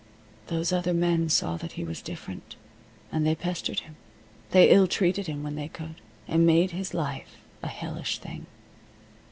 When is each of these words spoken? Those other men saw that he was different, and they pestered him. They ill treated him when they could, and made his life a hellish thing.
Those 0.47 0.73
other 0.73 0.95
men 0.95 1.29
saw 1.29 1.57
that 1.57 1.73
he 1.73 1.83
was 1.83 2.01
different, 2.01 2.55
and 3.11 3.23
they 3.23 3.35
pestered 3.35 3.81
him. 3.81 3.97
They 4.49 4.71
ill 4.71 4.87
treated 4.87 5.27
him 5.27 5.43
when 5.43 5.53
they 5.53 5.67
could, 5.67 6.01
and 6.27 6.43
made 6.43 6.71
his 6.71 6.95
life 6.95 7.35
a 7.61 7.67
hellish 7.67 8.17
thing. 8.17 8.47